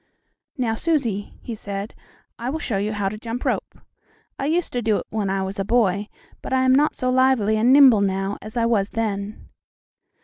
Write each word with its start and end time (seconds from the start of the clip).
"Now, 0.57 0.73
Susie," 0.73 1.35
he 1.43 1.53
said, 1.53 1.93
"I 2.39 2.49
will 2.49 2.57
show 2.57 2.77
you 2.77 2.91
how 2.91 3.07
to 3.07 3.19
jump 3.19 3.45
rope. 3.45 3.77
I 4.39 4.47
used 4.47 4.73
to 4.73 4.81
do 4.81 4.97
it 4.97 5.05
when 5.11 5.29
I 5.29 5.43
was 5.43 5.59
a 5.59 5.63
boy, 5.63 6.07
but 6.41 6.51
I 6.51 6.63
am 6.63 6.73
not 6.73 6.95
so 6.95 7.11
lively 7.11 7.55
and 7.55 7.71
nimble 7.71 8.01
now 8.01 8.39
as 8.41 8.57
I 8.57 8.65
was 8.65 8.89
then." 8.89 9.47